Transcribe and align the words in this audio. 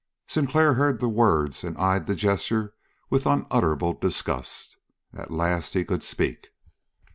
Sinclair 0.27 0.73
heard 0.73 0.99
the 0.99 1.07
words 1.07 1.63
and 1.63 1.77
eyed 1.77 2.07
the 2.07 2.15
gesture 2.15 2.73
with 3.11 3.27
unutterable 3.27 3.93
disgust. 3.93 4.77
At 5.13 5.29
last 5.29 5.73
he 5.73 5.85
could 5.85 6.01
speak. 6.01 6.47